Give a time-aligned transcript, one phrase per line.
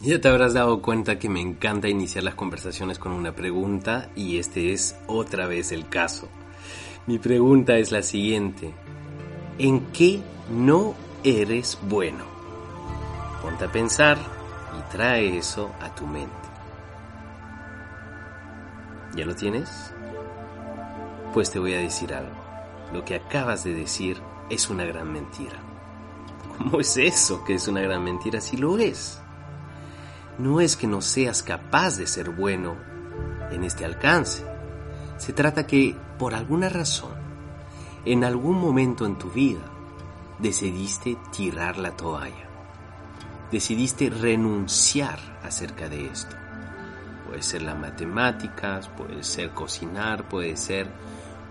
[0.00, 4.38] Ya te habrás dado cuenta que me encanta iniciar las conversaciones con una pregunta y
[4.38, 6.28] este es otra vez el caso.
[7.08, 8.72] Mi pregunta es la siguiente.
[9.58, 10.22] ¿En qué
[10.52, 12.24] no eres bueno?
[13.42, 14.18] Ponte a pensar
[14.78, 16.30] y trae eso a tu mente.
[19.16, 19.92] ¿Ya lo tienes?
[21.34, 22.36] Pues te voy a decir algo.
[22.92, 25.58] Lo que acabas de decir es una gran mentira.
[26.56, 29.20] ¿Cómo es eso que es una gran mentira si lo es?
[30.38, 32.76] No es que no seas capaz de ser bueno
[33.50, 34.44] en este alcance.
[35.16, 37.12] Se trata que, por alguna razón,
[38.04, 39.64] en algún momento en tu vida,
[40.38, 42.48] decidiste tirar la toalla.
[43.50, 46.36] Decidiste renunciar acerca de esto.
[47.26, 50.88] Puede ser las matemáticas, puede ser cocinar, puede ser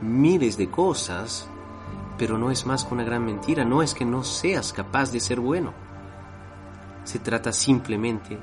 [0.00, 1.48] miles de cosas,
[2.18, 3.64] pero no es más que una gran mentira.
[3.64, 5.72] No es que no seas capaz de ser bueno.
[7.04, 8.38] Se trata simplemente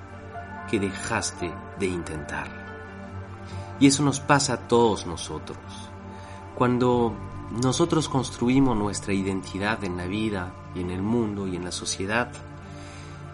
[0.70, 2.50] que dejaste de intentar.
[3.80, 5.58] Y eso nos pasa a todos nosotros.
[6.56, 7.16] Cuando
[7.52, 12.32] nosotros construimos nuestra identidad en la vida y en el mundo y en la sociedad,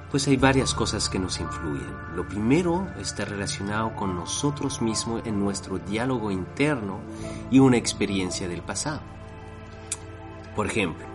[0.10, 1.94] pues hay varias cosas que nos influyen.
[2.16, 7.00] Lo primero está relacionado con nosotros mismos en nuestro diálogo interno
[7.52, 9.02] y una experiencia del pasado.
[10.56, 11.06] Por ejemplo,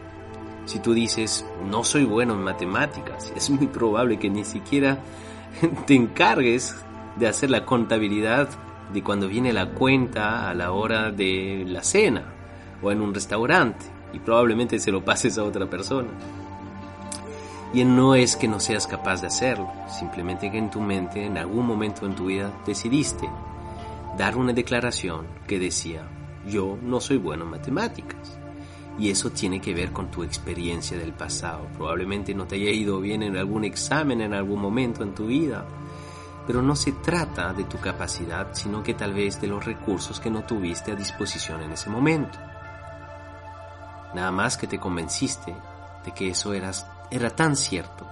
[0.66, 4.98] si tú dices, no soy bueno en matemáticas, es muy probable que ni siquiera
[5.86, 6.74] te encargues
[7.16, 8.48] de hacer la contabilidad
[8.92, 12.24] de cuando viene la cuenta a la hora de la cena
[12.82, 16.08] o en un restaurante y probablemente se lo pases a otra persona.
[17.72, 21.38] Y no es que no seas capaz de hacerlo, simplemente que en tu mente, en
[21.38, 23.28] algún momento en tu vida, decidiste
[24.18, 26.06] dar una declaración que decía,
[26.46, 28.31] yo no soy bueno en matemáticas.
[28.98, 31.66] Y eso tiene que ver con tu experiencia del pasado.
[31.76, 35.64] Probablemente no te haya ido bien en algún examen en algún momento en tu vida.
[36.46, 40.30] Pero no se trata de tu capacidad, sino que tal vez de los recursos que
[40.30, 42.38] no tuviste a disposición en ese momento.
[44.14, 45.54] Nada más que te convenciste
[46.04, 48.06] de que eso eras, era tan cierto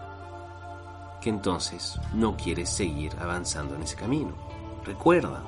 [1.20, 4.32] que entonces no quieres seguir avanzando en ese camino.
[4.84, 5.42] Recuerda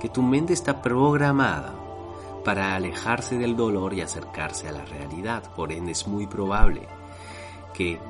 [0.00, 1.74] que tu mente está programada
[2.48, 5.42] para alejarse del dolor y acercarse a la realidad.
[5.54, 6.88] Por ende es muy probable
[7.74, 8.00] que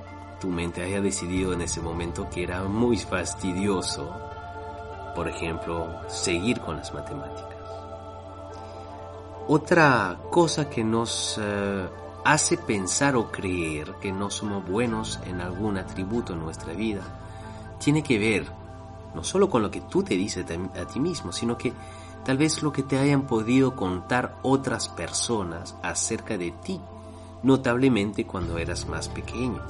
[0.40, 4.14] tu mente haya decidido en ese momento que era muy fastidioso,
[5.16, 7.56] por ejemplo, seguir con las matemáticas.
[9.48, 11.88] Otra cosa que nos eh,
[12.24, 17.02] hace pensar o creer que no somos buenos en algún atributo en nuestra vida
[17.80, 18.46] tiene que ver
[19.16, 21.72] no solo con lo que tú te dices a ti mismo, sino que
[22.28, 26.78] tal vez lo que te hayan podido contar otras personas acerca de ti,
[27.42, 29.62] notablemente cuando eras más pequeño.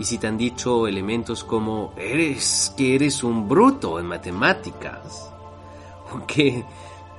[0.00, 5.30] Y si te han dicho elementos como eres que eres un bruto en matemáticas,
[6.12, 6.64] o que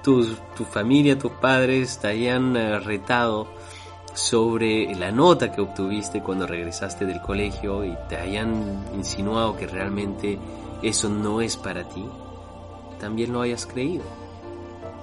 [0.03, 3.47] tu, tu familia, tus padres te hayan eh, retado
[4.13, 10.38] sobre la nota que obtuviste cuando regresaste del colegio y te hayan insinuado que realmente
[10.84, 12.06] eso no es para ti,
[12.99, 14.03] también lo hayas creído.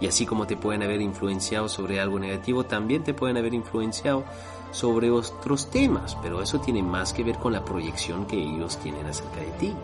[0.00, 4.24] Y así como te pueden haber influenciado sobre algo negativo, también te pueden haber influenciado
[4.70, 9.06] sobre otros temas, pero eso tiene más que ver con la proyección que ellos tienen
[9.06, 9.74] acerca de ti.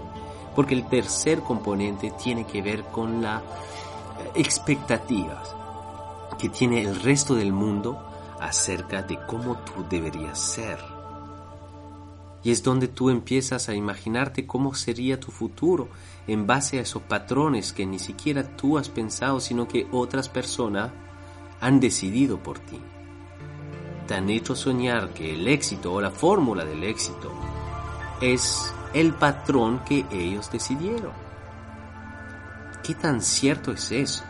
[0.54, 3.42] Porque el tercer componente tiene que ver con las
[4.34, 5.56] expectativas
[6.38, 7.98] que tiene el resto del mundo
[8.38, 10.91] acerca de cómo tú deberías ser.
[12.44, 15.88] Y es donde tú empiezas a imaginarte cómo sería tu futuro
[16.26, 20.90] en base a esos patrones que ni siquiera tú has pensado, sino que otras personas
[21.60, 22.80] han decidido por ti.
[24.06, 27.30] Te han hecho soñar que el éxito o la fórmula del éxito
[28.20, 31.12] es el patrón que ellos decidieron.
[32.82, 34.24] ¿Qué tan cierto es eso?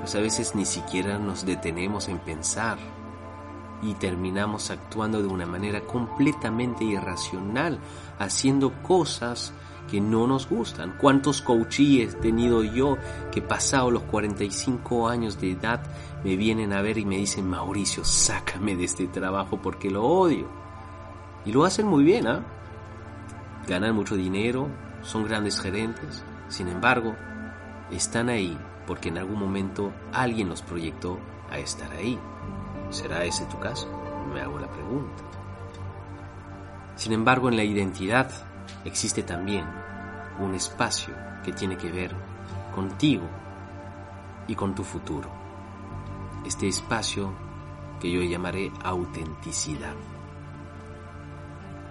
[0.00, 2.78] Pues a veces ni siquiera nos detenemos en pensar
[3.82, 7.78] y terminamos actuando de una manera completamente irracional,
[8.18, 9.52] haciendo cosas
[9.90, 10.94] que no nos gustan.
[10.98, 12.96] ¿Cuántos coaches he tenido yo
[13.32, 15.82] que pasado los 45 años de edad
[16.22, 20.46] me vienen a ver y me dicen, Mauricio, sácame de este trabajo porque lo odio?
[21.44, 22.44] Y lo hacen muy bien, ¿ah?
[23.66, 24.68] Ganan mucho dinero,
[25.02, 27.14] son grandes gerentes, sin embargo,
[27.90, 31.18] están ahí porque en algún momento alguien los proyectó
[31.50, 32.18] a estar ahí.
[32.90, 33.88] ¿Será ese tu caso?
[34.32, 35.22] Me hago la pregunta.
[36.96, 38.30] Sin embargo, en la identidad
[38.84, 39.64] existe también
[40.38, 41.14] un espacio
[41.44, 42.14] que tiene que ver
[42.74, 43.26] contigo
[44.46, 45.28] y con tu futuro.
[46.44, 47.32] Este espacio
[48.00, 49.94] que yo llamaré autenticidad.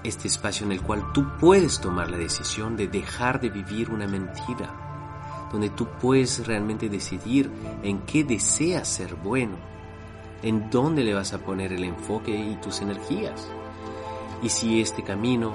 [0.03, 4.07] este espacio en el cual tú puedes tomar la decisión de dejar de vivir una
[4.07, 7.51] mentira, donde tú puedes realmente decidir
[7.83, 9.57] en qué deseas ser bueno,
[10.43, 13.49] en dónde le vas a poner el enfoque y tus energías.
[14.41, 15.53] Y si este camino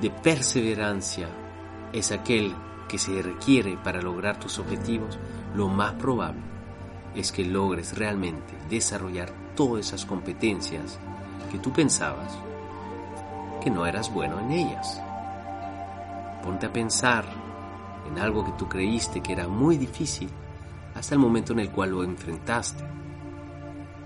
[0.00, 1.28] de perseverancia
[1.92, 2.54] es aquel
[2.88, 5.18] que se requiere para lograr tus objetivos,
[5.54, 6.42] lo más probable
[7.14, 10.98] es que logres realmente desarrollar todas esas competencias
[11.50, 12.38] que tú pensabas
[13.62, 15.00] que no eras bueno en ellas.
[16.42, 17.24] Ponte a pensar
[18.08, 20.28] en algo que tú creíste que era muy difícil
[20.94, 22.84] hasta el momento en el cual lo enfrentaste.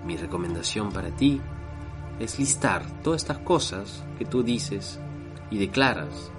[0.07, 1.41] Mi recomendación para ti
[2.17, 4.99] es listar todas estas cosas que tú dices
[5.51, 6.31] y declaras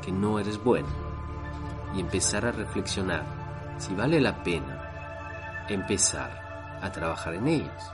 [0.00, 0.88] que no eres bueno
[1.94, 3.24] y empezar a reflexionar
[3.78, 7.92] si vale la pena empezar a trabajar en ellas.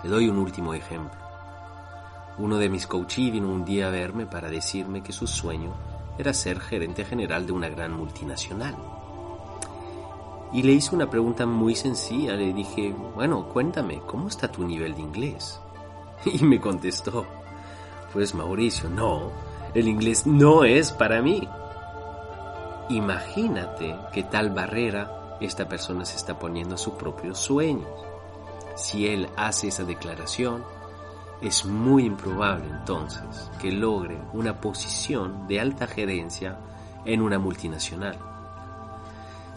[0.00, 1.20] Te doy un último ejemplo.
[2.38, 5.74] Uno de mis coaches vino un día a verme para decirme que su sueño
[6.16, 8.74] era ser gerente general de una gran multinacional.
[10.52, 12.34] Y le hice una pregunta muy sencilla.
[12.34, 15.60] Le dije, bueno, cuéntame, ¿cómo está tu nivel de inglés?
[16.24, 17.26] Y me contestó,
[18.12, 19.30] pues Mauricio, no,
[19.74, 21.46] el inglés no es para mí.
[22.88, 27.86] Imagínate qué tal barrera esta persona se está poniendo a su propio sueño.
[28.76, 30.64] Si él hace esa declaración,
[31.40, 36.58] es muy improbable entonces que logre una posición de alta gerencia
[37.04, 38.18] en una multinacional.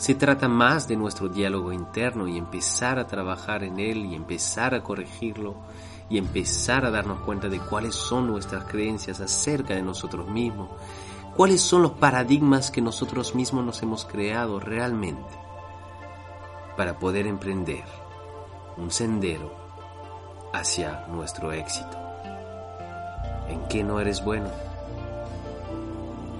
[0.02, 4.74] Se trata más de nuestro diálogo interno y empezar a trabajar en él y empezar
[4.74, 5.58] a corregirlo
[6.10, 10.72] y empezar a darnos cuenta de cuáles son nuestras creencias acerca de nosotros mismos,
[11.36, 15.38] cuáles son los paradigmas que nosotros mismos nos hemos creado realmente
[16.76, 17.84] para poder emprender
[18.78, 19.54] un sendero
[20.52, 21.96] hacia nuestro éxito.
[23.50, 24.50] ¿En qué no eres bueno?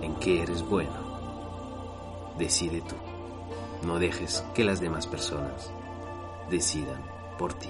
[0.02, 0.96] ¿En qué eres bueno?
[2.40, 3.11] Decide tú.
[3.84, 5.72] No dejes que las demás personas
[6.50, 7.02] decidan
[7.38, 7.70] por ti.